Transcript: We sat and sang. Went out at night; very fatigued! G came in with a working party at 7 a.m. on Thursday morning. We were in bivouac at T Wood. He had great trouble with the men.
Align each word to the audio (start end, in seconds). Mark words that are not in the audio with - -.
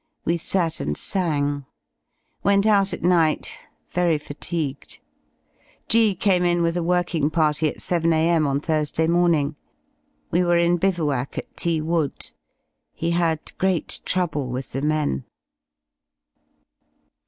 We 0.25 0.37
sat 0.37 0.79
and 0.79 0.97
sang. 0.97 1.67
Went 2.41 2.65
out 2.65 2.91
at 2.91 3.03
night; 3.03 3.55
very 3.89 4.17
fatigued! 4.17 4.97
G 5.87 6.15
came 6.15 6.43
in 6.43 6.63
with 6.63 6.75
a 6.75 6.81
working 6.81 7.29
party 7.29 7.67
at 7.69 7.83
7 7.83 8.11
a.m. 8.11 8.47
on 8.47 8.61
Thursday 8.61 9.05
morning. 9.05 9.57
We 10.31 10.43
were 10.43 10.57
in 10.57 10.77
bivouac 10.77 11.37
at 11.37 11.55
T 11.55 11.81
Wood. 11.81 12.31
He 12.95 13.11
had 13.11 13.55
great 13.59 13.99
trouble 14.03 14.49
with 14.51 14.71
the 14.71 14.81
men. 14.81 15.23